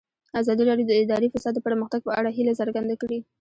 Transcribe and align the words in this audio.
ازادي 0.41 0.63
راډیو 0.69 0.87
د 0.89 0.93
اداري 1.01 1.27
فساد 1.33 1.53
د 1.55 1.59
پرمختګ 1.67 2.01
په 2.05 2.11
اړه 2.19 2.29
هیله 2.37 2.53
څرګنده 2.59 2.95
کړې. 3.01 3.19